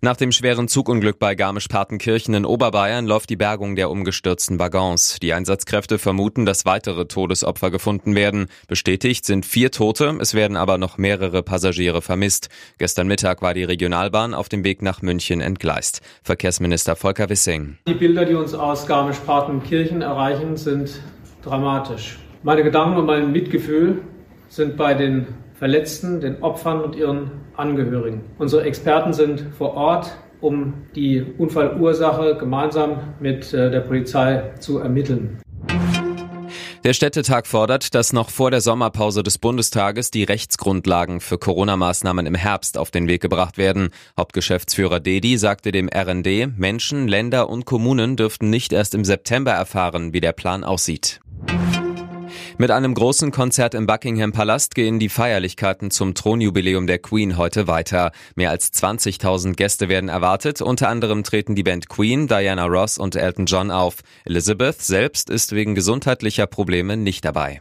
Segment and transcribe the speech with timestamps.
[0.00, 5.18] Nach dem schweren Zugunglück bei Garmisch-Partenkirchen in Oberbayern läuft die Bergung der umgestürzten Waggons.
[5.20, 8.46] Die Einsatzkräfte vermuten, dass weitere Todesopfer gefunden werden.
[8.68, 12.48] Bestätigt sind vier Tote, es werden aber noch mehrere Passagiere vermisst.
[12.78, 16.00] Gestern Mittag war die Regionalbahn auf dem Weg nach München entgleist.
[16.22, 17.78] Verkehrsminister Volker Wissing.
[17.88, 21.00] Die Bilder, die uns aus Garmisch-Partenkirchen erreichen, sind
[21.42, 22.18] dramatisch.
[22.42, 24.02] Meine Gedanken und mein Mitgefühl
[24.48, 25.26] sind bei den
[25.58, 28.20] Verletzten, den Opfern und ihren Angehörigen.
[28.38, 35.38] Unsere Experten sind vor Ort, um die Unfallursache gemeinsam mit äh, der Polizei zu ermitteln.
[36.84, 42.36] Der Städtetag fordert, dass noch vor der Sommerpause des Bundestages die Rechtsgrundlagen für Corona-Maßnahmen im
[42.36, 43.88] Herbst auf den Weg gebracht werden.
[44.16, 50.12] Hauptgeschäftsführer Dedi sagte dem RND, Menschen, Länder und Kommunen dürften nicht erst im September erfahren,
[50.12, 51.20] wie der Plan aussieht.
[52.58, 57.68] Mit einem großen Konzert im Buckingham Palast gehen die Feierlichkeiten zum Thronjubiläum der Queen heute
[57.68, 58.12] weiter.
[58.34, 60.62] Mehr als 20.000 Gäste werden erwartet.
[60.62, 63.96] Unter anderem treten die Band Queen, Diana Ross und Elton John auf.
[64.24, 67.60] Elizabeth selbst ist wegen gesundheitlicher Probleme nicht dabei.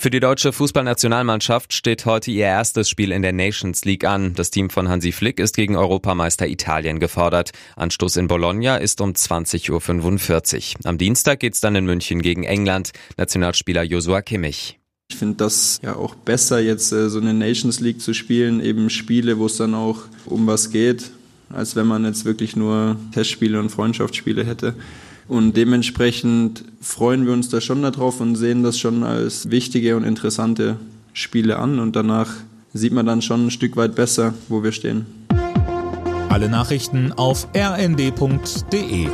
[0.00, 4.32] Für die deutsche Fußballnationalmannschaft steht heute ihr erstes Spiel in der Nations League an.
[4.32, 7.50] Das Team von Hansi Flick ist gegen Europameister Italien gefordert.
[7.74, 10.86] Anstoß in Bologna ist um 20.45 Uhr.
[10.88, 12.92] Am Dienstag geht's dann in München gegen England.
[13.16, 14.78] Nationalspieler Josua Kimmich.
[15.10, 18.90] Ich finde das ja auch besser, jetzt äh, so eine Nations League zu spielen, eben
[18.90, 21.10] Spiele, wo es dann auch um was geht,
[21.50, 24.74] als wenn man jetzt wirklich nur Testspiele und Freundschaftsspiele hätte.
[25.28, 30.04] Und dementsprechend freuen wir uns da schon darauf und sehen das schon als wichtige und
[30.04, 30.76] interessante
[31.12, 31.78] Spiele an.
[31.78, 32.30] Und danach
[32.72, 35.06] sieht man dann schon ein Stück weit besser, wo wir stehen.
[36.30, 39.08] Alle Nachrichten auf rnd.de